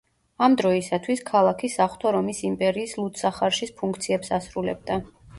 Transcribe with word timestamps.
ამ 0.45 0.53
დროისათვის, 0.59 1.19
ქალაქი 1.25 1.69
საღვთო 1.73 2.13
რომის 2.15 2.39
იმპერიის 2.49 2.95
ლუდსახარშის 3.01 3.75
ფუნქციებს 3.83 4.33
ასრულებდა. 4.39 4.97